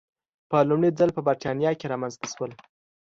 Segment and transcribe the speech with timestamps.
[0.49, 2.51] په لومړي ځل په برېټانیا کې رامنځته شول.